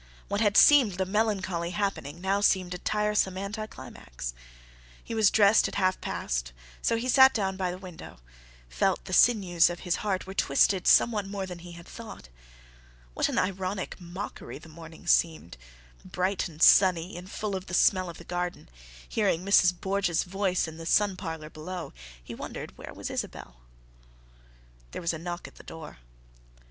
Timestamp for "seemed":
0.57-0.99, 2.41-2.73